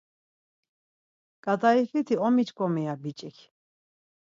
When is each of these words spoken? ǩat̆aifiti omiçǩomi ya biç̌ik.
ǩat̆aifiti 1.43 2.15
omiçǩomi 2.25 2.81
ya 2.87 2.93
biç̌ik. 3.01 3.37